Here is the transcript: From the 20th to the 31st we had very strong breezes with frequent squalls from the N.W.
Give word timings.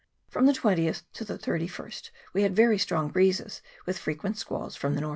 From 0.31 0.47
the 0.47 0.51
20th 0.51 1.03
to 1.13 1.23
the 1.23 1.37
31st 1.37 2.09
we 2.33 2.41
had 2.41 2.55
very 2.55 2.79
strong 2.79 3.09
breezes 3.09 3.61
with 3.85 3.99
frequent 3.99 4.35
squalls 4.39 4.75
from 4.75 4.93
the 4.93 4.97
N.W. 4.97 5.09